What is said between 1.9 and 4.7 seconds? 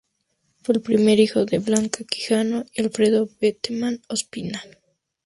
Quijano y Alfredo Bateman Ospina.